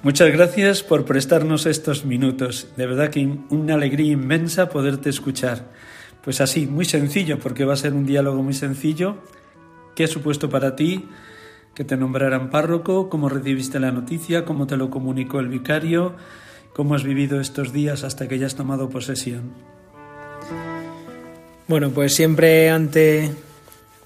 [0.06, 2.68] Muchas gracias por prestarnos estos minutos.
[2.76, 5.64] De verdad que una alegría inmensa poderte escuchar.
[6.22, 9.16] Pues así, muy sencillo, porque va a ser un diálogo muy sencillo.
[9.96, 11.08] ¿Qué ha supuesto para ti
[11.74, 13.08] que te nombraran párroco?
[13.08, 14.44] ¿Cómo recibiste la noticia?
[14.44, 16.14] ¿Cómo te lo comunicó el vicario?
[16.72, 19.54] ¿Cómo has vivido estos días hasta que ya has tomado posesión?
[21.66, 23.32] Bueno, pues siempre ante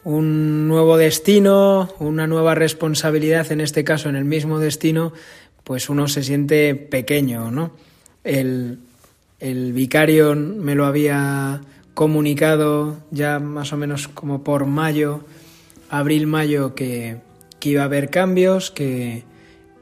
[0.03, 5.12] un nuevo destino, una nueva responsabilidad, en este caso en el mismo destino,
[5.65, 7.73] pues uno se siente pequeño, ¿no?
[8.25, 8.79] El,
[9.73, 11.61] vicario me lo había
[11.95, 15.23] comunicado ya más o menos como por mayo,
[15.89, 17.19] abril-mayo, que,
[17.63, 19.25] iba a haber cambios, que,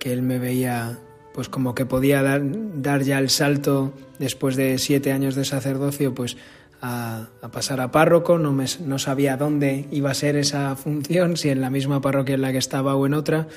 [0.00, 0.98] él me veía
[1.34, 6.14] pues como que podía dar, dar, ya el salto después de siete años de sacerdocio,
[6.14, 6.38] pues
[6.80, 11.36] a, a, pasar a párroco, no, me, no sabía dónde iba a ser esa función,
[11.36, 13.48] si en la misma parroquia en la que estaba o en otra.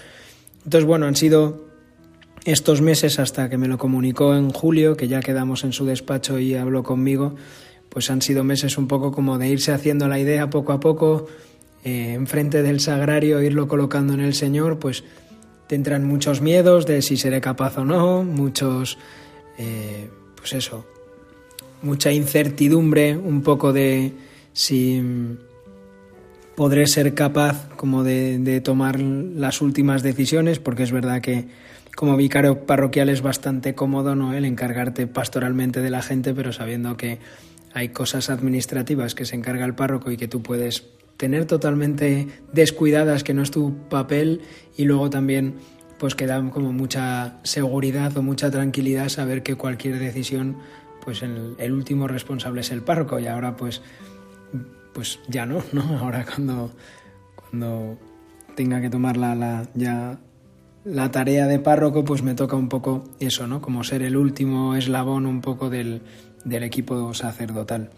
[0.66, 1.71] Entonces, bueno, han sido
[2.46, 6.40] estos meses hasta que me lo comunicó en julio, que ya quedamos en su despacho
[6.40, 7.36] y habló conmigo,
[7.90, 11.28] pues han sido meses un poco como de irse haciendo la idea poco a poco,
[11.84, 15.04] eh, enfrente del sagrario, irlo colocando en el Señor, pues
[15.68, 18.98] te entran muchos miedos de si seré capaz o no, muchos,
[19.58, 20.86] eh, pues eso,
[21.82, 24.14] mucha incertidumbre, un poco de
[24.54, 25.02] si
[26.56, 31.48] podré ser capaz como de, de tomar las últimas decisiones, porque es verdad que
[32.02, 34.34] como vicario parroquial es bastante cómodo ¿no?
[34.34, 37.20] el encargarte pastoralmente de la gente, pero sabiendo que
[37.76, 40.88] hay cosas administrativas que se encarga el párroco y que tú puedes
[41.18, 44.42] tener totalmente descuidadas, que no es tu papel,
[44.76, 45.58] y luego también
[46.00, 50.58] pues que da como mucha seguridad o mucha tranquilidad saber que cualquier decisión,
[51.06, 53.84] pues el, el último responsable es el párroco, y ahora pues,
[54.92, 55.84] pues ya no, ¿no?
[56.02, 56.72] Ahora cuando,
[57.36, 58.00] cuando
[58.56, 60.18] tenga que tomar la, la ya
[60.84, 63.62] la tarea de párroco pues me toca un poco eso, ¿no?
[63.62, 66.02] Como ser el último eslabón un poco del,
[66.44, 67.92] del equipo sacerdotal.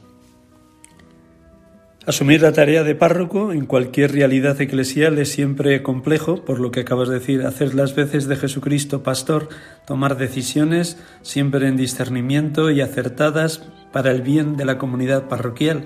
[2.05, 6.81] Asumir la tarea de párroco en cualquier realidad eclesial es siempre complejo, por lo que
[6.81, 9.47] acabas de decir, hacer las veces de Jesucristo pastor,
[9.87, 13.63] tomar decisiones siempre en discernimiento y acertadas
[13.93, 15.85] para el bien de la comunidad parroquial.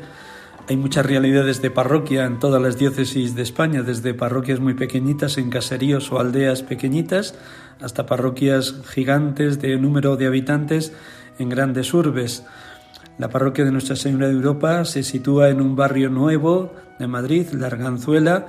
[0.70, 5.38] Hay muchas realidades de parroquia en todas las diócesis de España, desde parroquias muy pequeñitas
[5.38, 7.36] en caseríos o aldeas pequeñitas
[7.80, 10.92] hasta parroquias gigantes de número de habitantes
[11.40, 12.44] en grandes urbes.
[13.18, 17.48] La parroquia de Nuestra Señora de Europa se sitúa en un barrio nuevo de Madrid,
[17.54, 18.48] La Arganzuela,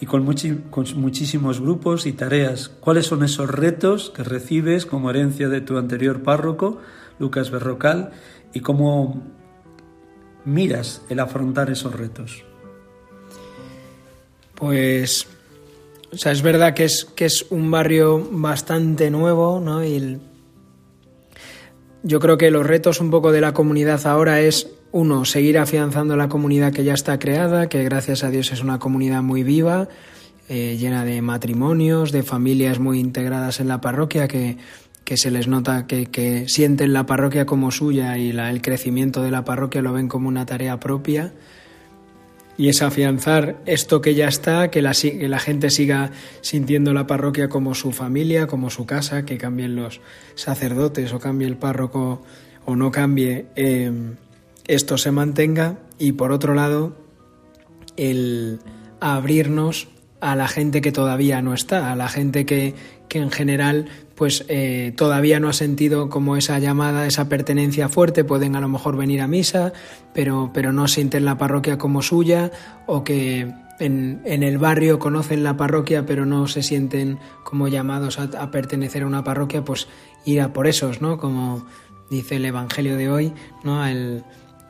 [0.00, 2.68] y con, muchísimos grupos y tareas.
[2.68, 6.80] ¿Cuáles son esos retos que recibes como herencia de tu anterior párroco,
[7.20, 8.10] Lucas Berrocal,
[8.52, 9.22] y cómo
[10.44, 12.44] miras el afrontar esos retos?
[14.54, 15.26] Pues,
[16.12, 19.84] o sea, es verdad que es, que es un barrio bastante nuevo, ¿no?
[19.84, 20.20] Y
[22.02, 26.16] yo creo que los retos un poco de la comunidad ahora es, uno, seguir afianzando
[26.16, 29.88] la comunidad que ya está creada, que gracias a Dios es una comunidad muy viva,
[30.48, 34.58] eh, llena de matrimonios, de familias muy integradas en la parroquia, que,
[35.04, 39.22] que se les nota que, que, sienten la parroquia como suya y la, el crecimiento
[39.22, 41.32] de la parroquia lo ven como una tarea propia.
[42.56, 47.06] Y es afianzar esto que ya está, que la, que la, gente siga sintiendo la
[47.06, 50.00] parroquia como su familia, como su casa, que cambien los
[50.36, 52.22] sacerdotes o cambie el párroco
[52.64, 53.90] o no cambie, eh,
[54.68, 55.78] esto se mantenga.
[55.98, 56.96] Y por otro lado
[57.96, 58.60] el
[59.00, 59.88] abrirnos
[60.20, 62.74] a la gente que todavía no está, a la gente que,
[63.08, 68.24] que en general pues eh, todavía no ha sentido como esa llamada, esa pertenencia fuerte,
[68.24, 69.72] pueden a lo mejor venir a misa,
[70.12, 72.50] pero, pero no sienten la parroquia como suya,
[72.86, 78.18] o que en, en el barrio conocen la parroquia, pero no se sienten como llamados
[78.18, 79.88] a, pertenecer a una parroquia, pues
[80.24, 81.18] ir a por esos, ¿no?
[81.18, 81.66] Como
[82.10, 83.32] dice el Evangelio de hoy,
[83.64, 83.84] ¿no?
[83.86, 84.24] El,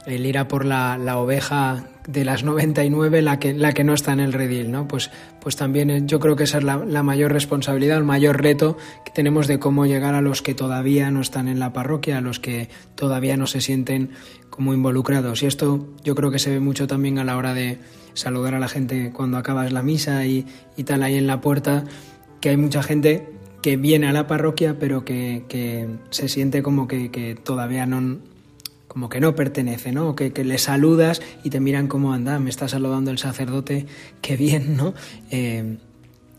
[0.07, 3.95] el ir a por la, la, oveja de las 99, la que, la que no
[3.95, 4.87] está en el redil, ¿no?
[4.87, 8.43] Pues, pues también eh, yo creo que esa es la, la, mayor responsabilidad, el mayor
[8.43, 12.19] reto que tenemos de cómo llegar a los que todavía no están en la parroquia,
[12.19, 14.11] a los que todavía no se sienten
[14.51, 15.43] como involucrados.
[15.43, 17.79] Y esto yo creo que se ve mucho también a la hora de
[18.13, 20.47] saludar a la gente cuando acabas la misa y,
[20.77, 21.85] y tal ahí en la puerta,
[22.41, 23.29] que hay mucha gente
[23.63, 28.19] que viene a la parroquia pero que, que se siente como que, que todavía no
[28.95, 30.15] como que no pertenece, ¿no?
[30.15, 33.87] Que, que, le saludas y te miran como anda, me está saludando el sacerdote,
[34.23, 34.95] qué bien, ¿no?
[35.31, 35.79] Eh,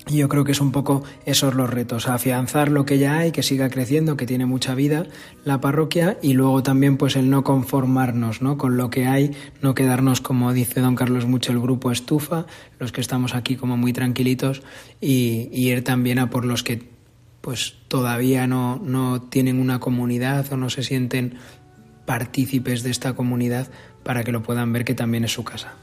[0.07, 3.43] yo creo que es un poco esos los retos, afianzar lo que ya hay, que
[3.43, 5.07] siga creciendo, que tiene mucha vida
[5.43, 8.57] la parroquia y luego también pues el no conformarnos ¿no?
[8.57, 9.31] con lo que hay,
[9.61, 12.45] no quedarnos como dice don Carlos mucho el grupo estufa,
[12.79, 14.61] los que estamos aquí como muy tranquilitos
[15.01, 16.87] y, y ir también a por los que
[17.41, 21.37] pues todavía no, no tienen una comunidad o no se sienten
[22.05, 23.67] partícipes de esta comunidad
[24.03, 25.73] para que lo puedan ver que también es su casa.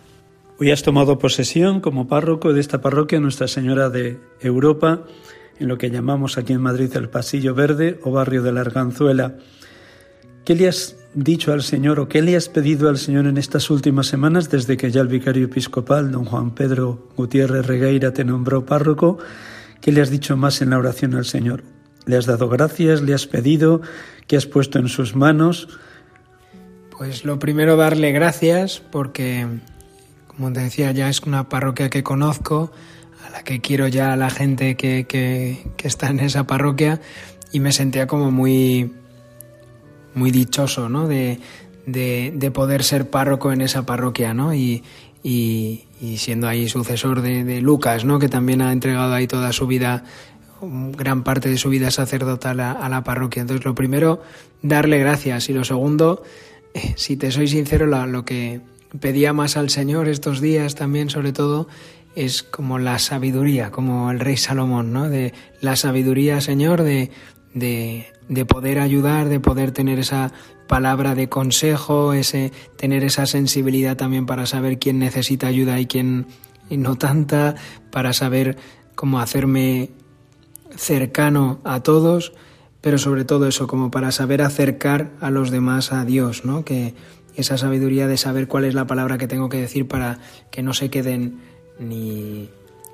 [0.58, 5.04] Hoy has tomado posesión como párroco de esta parroquia Nuestra Señora de Europa,
[5.58, 9.36] en lo que llamamos aquí en Madrid el Pasillo Verde o barrio de la Arganzuela.
[10.44, 13.70] ¿Qué le has dicho al Señor o qué le has pedido al Señor en estas
[13.70, 18.64] últimas semanas desde que ya el vicario episcopal, don Juan Pedro Gutiérrez Regueira, te nombró
[18.64, 19.18] párroco?
[19.80, 21.64] ¿Qué le has dicho más en la oración al Señor?
[22.06, 23.02] ¿Le has dado gracias?
[23.02, 23.82] ¿Le has pedido?
[24.26, 25.68] ¿Qué has puesto en sus manos?
[27.02, 29.44] Pues lo primero darle gracias porque,
[30.28, 32.70] como te decía, ya es una parroquia que conozco,
[33.26, 37.00] a la que quiero ya a la gente que, que, que está en esa parroquia
[37.50, 38.92] y me sentía como muy,
[40.14, 41.08] muy dichoso, ¿no?
[41.08, 41.40] De,
[41.86, 44.54] de, de poder ser párroco en esa parroquia, ¿no?
[44.54, 44.84] Y,
[45.24, 45.82] y,
[46.18, 48.20] siendo ahí sucesor de, de, Lucas, ¿no?
[48.20, 50.04] Que también ha entregado ahí toda su vida,
[50.60, 53.40] gran parte de su vida sacerdotal a, a la parroquia.
[53.40, 54.22] Entonces, lo primero,
[54.62, 56.22] darle gracias y lo segundo,
[56.96, 58.60] si te soy sincero, la, lo que
[59.00, 61.68] pedía más al Señor estos días también, sobre todo,
[62.14, 65.08] es como la sabiduría, como el rey Salomón, ¿no?
[65.08, 67.10] De la sabiduría, Señor, de,
[67.54, 70.32] de, de poder ayudar, de poder tener esa
[70.66, 76.26] palabra de consejo, ese, tener esa sensibilidad también para saber quién necesita ayuda y quién
[76.70, 77.54] no tanta,
[77.90, 78.56] para saber
[78.94, 79.90] cómo hacerme
[80.76, 82.32] cercano a todos
[82.82, 86.64] pero sobre todo eso, como para saber acercar a los demás a Dios, ¿no?
[86.64, 86.94] Que
[87.36, 90.18] esa sabiduría de saber cuál es la palabra que tengo que decir para
[90.50, 91.40] que no se queden
[91.78, 92.50] ni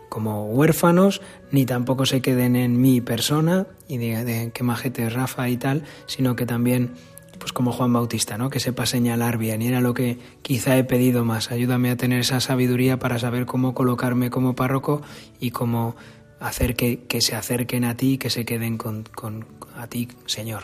[0.08, 1.20] como huérfanos,
[1.50, 5.84] ni tampoco se queden en mi persona y de, de qué majete Rafa y tal,
[6.06, 6.92] sino que también,
[7.38, 8.50] pues como Juan Bautista, ¿no?
[8.50, 9.62] Que sepa señalar bien.
[9.62, 11.50] Y era lo que quizá he pedido más.
[11.50, 15.02] Ayúdame a tener esa sabiduría para saber cómo colocarme como párroco
[15.40, 15.96] y cómo
[16.40, 20.62] hacer que, que, se acerquen a ti que se queden con, con, a ti, Señor.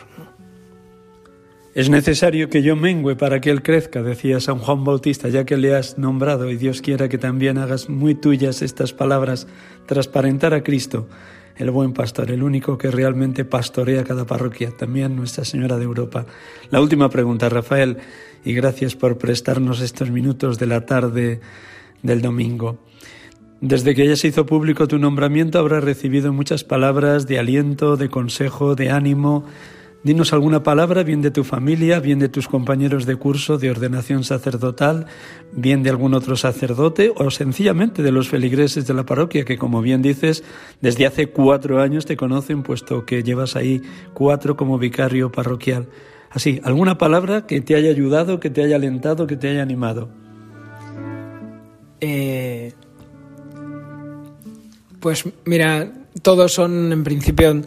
[1.74, 5.56] Es necesario que yo mengüe para que Él crezca, decía San Juan Bautista, ya que
[5.56, 9.48] le has nombrado y Dios quiera que también hagas muy tuyas estas palabras,
[9.86, 11.08] transparentar a Cristo,
[11.56, 16.26] el buen pastor, el único que realmente pastorea cada parroquia, también Nuestra Señora de Europa.
[16.70, 17.98] La última pregunta, Rafael,
[18.44, 21.40] y gracias por prestarnos estos minutos de la tarde
[22.02, 22.78] del domingo.
[23.66, 28.10] Desde que ya se hizo público tu nombramiento habrás recibido muchas palabras de aliento, de
[28.10, 29.46] consejo, de ánimo,
[30.02, 34.22] Dinos alguna palabra, bien de tu familia, bien de tus compañeros de curso de ordenación
[34.22, 35.06] sacerdotal,
[35.50, 39.80] bien de algún otro sacerdote o sencillamente de los feligreses de la parroquia que, como
[39.80, 40.44] bien dices,
[40.82, 43.80] desde hace cuatro años te conocen, puesto que llevas ahí
[44.12, 45.88] cuatro como vicario parroquial.
[46.28, 50.10] Así, alguna palabra que te haya ayudado, que te haya alentado, que te haya animado.
[52.02, 52.74] Eh,
[55.04, 55.92] pues mira,
[56.22, 57.60] todos son en principio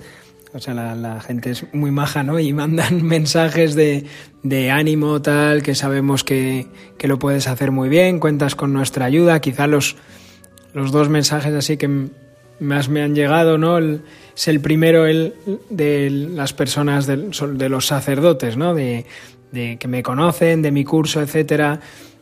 [0.55, 2.39] o sea, la, gente es muy maja, ¿no?
[2.39, 4.05] Y mandan mensajes de,
[4.41, 6.65] de ánimo, tal, que sabemos que,
[6.97, 9.39] que, lo puedes hacer muy bien, cuentas con nuestra ayuda.
[9.39, 9.97] Quizá los,
[10.73, 12.07] los dos mensajes así que
[12.59, 13.77] más me han llegado, ¿no?
[13.77, 15.35] es el primero el
[15.69, 17.17] de las personas de,
[17.53, 18.73] de los sacerdotes, ¿no?
[18.73, 19.05] De,
[19.51, 21.81] de que me conocen, de mi curso, etcétera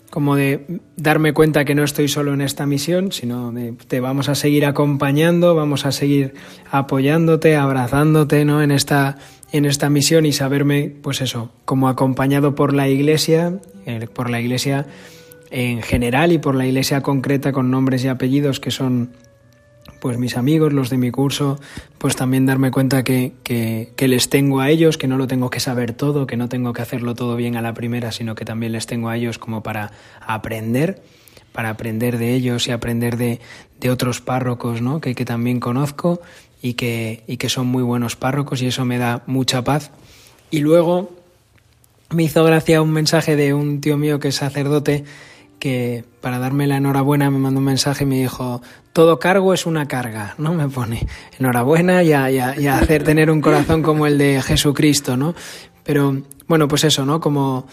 [0.10, 4.30] como de darme cuenta que no estoy solo en esta misión, sino de te vamos
[4.30, 6.34] a seguir acompañando, vamos a seguir
[6.72, 8.62] apoyándote, abrazándote, ¿no?
[8.62, 9.18] En esta
[9.52, 13.60] en esta misión y saberme, pues eso, como acompañado por la Iglesia,
[14.14, 14.86] por la Iglesia
[15.50, 19.12] en general y por la Iglesia concreta con nombres y apellidos que son
[20.00, 21.60] pues mis amigos, los de mi curso,
[21.98, 25.60] pues también darme cuenta que, que, les tengo a ellos, que no lo tengo que
[25.60, 28.72] saber todo, que no tengo que hacerlo todo bien a la primera, sino que también
[28.72, 31.02] les tengo a ellos como para aprender,
[31.52, 33.40] para aprender de ellos y aprender de,
[33.80, 35.02] de otros párrocos ¿no?
[35.02, 36.22] que, que también conozco
[36.62, 39.92] y que, y que son muy buenos párrocos y eso me da mucha paz.
[40.52, 41.12] Y luego
[42.10, 45.04] me hizo gracia un mensaje de un tío mío que es sacerdote
[45.66, 48.62] que para darme la enhorabuena me mandó un mensaje y me dijo,
[48.94, 50.54] todo cargo es una carga, ¿no?
[50.54, 51.08] Me pone
[51.40, 55.34] enhorabuena y a, y hacer tener un corazón como el de Jesucristo, ¿no?
[55.84, 57.20] Pero bueno, pues eso, ¿no?
[57.20, 57.66] Como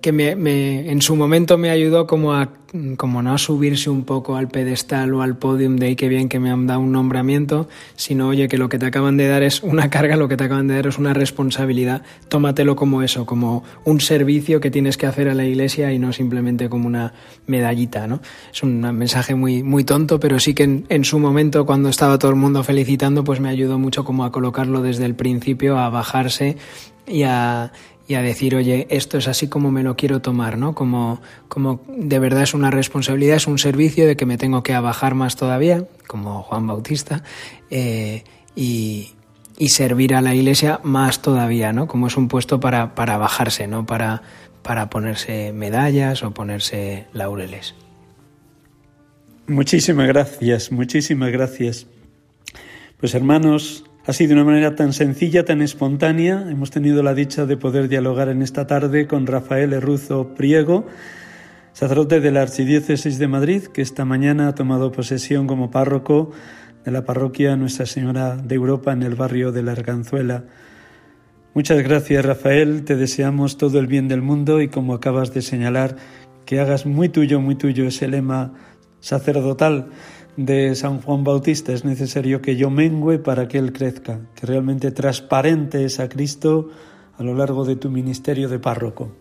[0.00, 2.50] que me, me, en su momento me ayudó como a
[2.96, 6.28] como no a subirse un poco al pedestal o al podium de ahí que bien
[6.28, 9.42] que me han dado un nombramiento, sino oye que lo que te acaban de dar
[9.42, 13.24] es una carga, lo que te acaban de dar es una responsabilidad, tómatelo como eso,
[13.24, 17.14] como un servicio que tienes que hacer a la iglesia y no simplemente como una
[17.46, 18.20] medallita, ¿no?
[18.52, 22.18] Es un mensaje muy, muy tonto, pero sí que en, en su momento cuando estaba
[22.18, 25.88] todo el mundo felicitando, pues me ayudó mucho como a colocarlo desde el principio, a
[25.88, 26.56] bajarse
[27.06, 27.72] y a,
[28.08, 30.74] y a decir, oye, esto es así como me lo quiero tomar, ¿no?
[30.74, 34.74] Como, como de verdad es una responsabilidad, es un servicio de que me tengo que
[34.74, 37.24] abajar más todavía, como Juan Bautista,
[37.70, 38.22] eh,
[38.54, 39.14] y,
[39.58, 41.88] y, servir a la iglesia más todavía, ¿no?
[41.88, 43.84] Como es un puesto para, para bajarse, ¿no?
[43.84, 44.22] Para,
[44.62, 47.74] para ponerse medallas o ponerse laureles.
[49.48, 51.86] Muchísimas gracias, muchísimas gracias.
[52.98, 57.56] Pues hermanos, Así, de una manera tan sencilla, tan espontánea, hemos tenido la dicha de
[57.56, 60.86] poder dialogar en esta tarde con Rafael Erruzo Priego,
[61.72, 66.30] sacerdote de la Archidiócesis de Madrid, que esta mañana ha tomado posesión como párroco
[66.84, 70.44] de la parroquia Nuestra Señora de Europa en el barrio de la Arganzuela.
[71.52, 72.84] Muchas gracias, Rafael.
[72.84, 75.96] Te deseamos todo el bien del mundo y, como acabas de señalar,
[76.44, 78.52] que hagas muy tuyo, muy tuyo ese lema
[79.00, 79.88] sacerdotal
[80.36, 84.90] de San Juan Bautista, es necesario que yo mengüe para que Él crezca, que realmente
[84.90, 86.70] transparentes a Cristo
[87.18, 89.12] a lo largo de tu ministerio de párroco.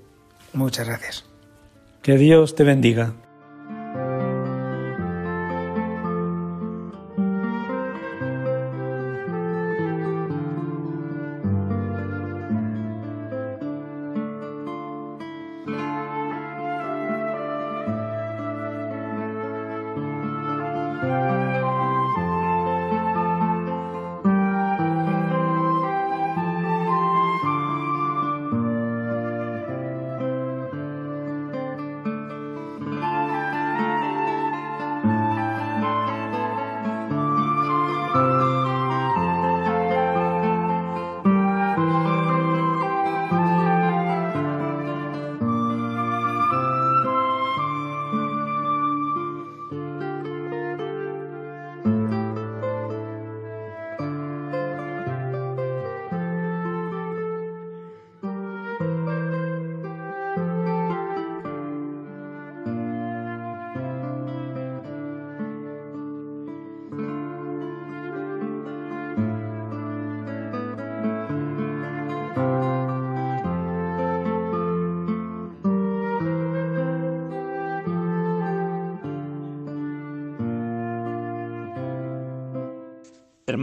[0.54, 1.26] Muchas gracias.
[2.02, 3.16] Que Dios te bendiga.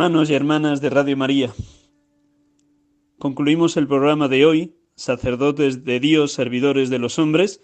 [0.03, 1.53] Hermanos y hermanas de Radio María,
[3.21, 7.63] concluimos el programa de hoy, sacerdotes de Dios, servidores de los hombres,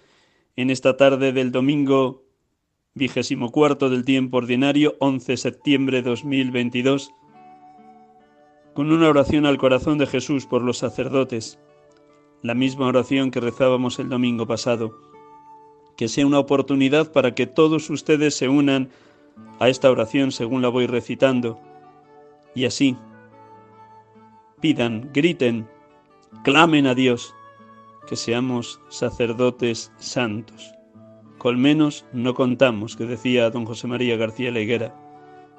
[0.54, 2.22] en esta tarde del domingo
[2.94, 7.10] vigésimo cuarto del tiempo ordinario, 11 de septiembre de 2022,
[8.72, 11.58] con una oración al corazón de Jesús por los sacerdotes,
[12.42, 14.96] la misma oración que rezábamos el domingo pasado.
[15.96, 18.90] Que sea una oportunidad para que todos ustedes se unan
[19.58, 21.58] a esta oración según la voy recitando.
[22.58, 22.96] Y así,
[24.60, 25.68] pidan, griten,
[26.42, 27.32] clamen a Dios,
[28.08, 30.74] que seamos sacerdotes santos.
[31.38, 34.92] Colmenos no contamos, que decía don José María García Leguera,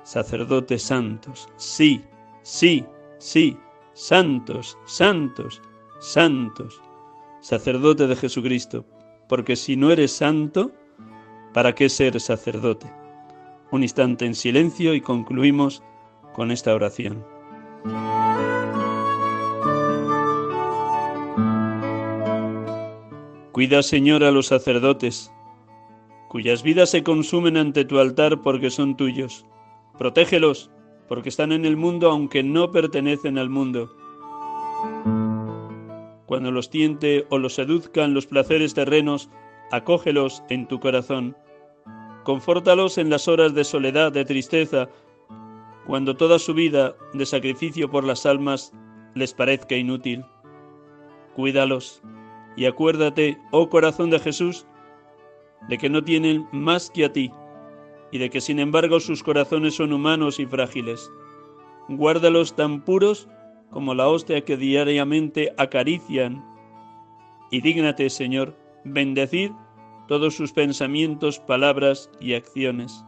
[0.03, 2.03] sacerdotes santos, sí,
[2.41, 2.83] sí,
[3.17, 3.57] sí,
[3.93, 5.61] santos, santos,
[6.01, 6.81] santos,
[7.39, 8.85] sacerdote de Jesucristo,
[9.29, 10.73] porque si no eres santo,
[11.53, 12.91] ¿para qué ser sacerdote?
[13.71, 15.81] Un instante en silencio y concluimos
[16.39, 17.25] con esta oración.
[23.51, 25.33] Cuida, Señor, a los sacerdotes,
[26.29, 29.45] cuyas vidas se consumen ante tu altar porque son tuyos.
[29.97, 30.71] Protégelos,
[31.09, 33.93] porque están en el mundo aunque no pertenecen al mundo.
[36.25, 39.29] Cuando los tiente o los seduzcan los placeres terrenos,
[39.71, 41.35] acógelos en tu corazón.
[42.23, 44.87] Confórtalos en las horas de soledad, de tristeza,
[45.89, 48.71] cuando toda su vida de sacrificio por las almas
[49.15, 50.23] les parezca inútil.
[51.35, 52.03] Cuídalos
[52.55, 54.67] y acuérdate, oh corazón de Jesús,
[55.67, 57.31] de que no tienen más que a ti
[58.11, 61.09] y de que sin embargo sus corazones son humanos y frágiles.
[61.87, 63.27] Guárdalos tan puros
[63.71, 66.45] como la hostia que diariamente acarician.
[67.49, 69.53] Y dígnate, Señor, bendecir
[70.07, 73.03] todos sus pensamientos, palabras y acciones.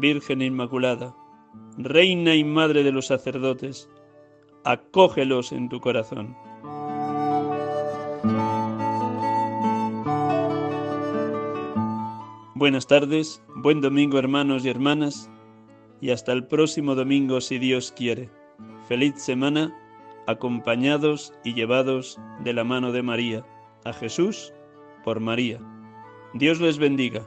[0.00, 1.14] Virgen Inmaculada,
[1.76, 3.88] Reina y Madre de los sacerdotes,
[4.64, 6.36] acógelos en tu corazón.
[12.54, 15.30] Buenas tardes, buen domingo hermanos y hermanas,
[16.00, 18.30] y hasta el próximo domingo si Dios quiere.
[18.88, 19.72] Feliz semana,
[20.26, 23.46] acompañados y llevados de la mano de María,
[23.84, 24.52] a Jesús
[25.04, 25.60] por María.
[26.34, 27.26] Dios les bendiga.